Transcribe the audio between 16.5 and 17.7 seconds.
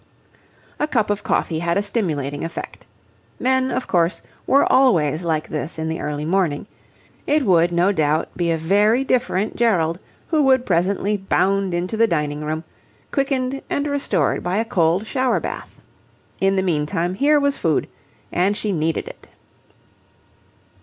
the meantime, here was